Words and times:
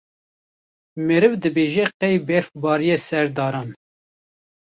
meriv 1.05 1.33
dibêje 1.41 1.85
qey 1.99 2.15
berf 2.27 2.49
bariye 2.63 2.97
ser 3.07 3.27
daran. 3.37 3.69